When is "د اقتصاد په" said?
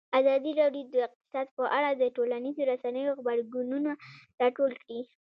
0.93-1.63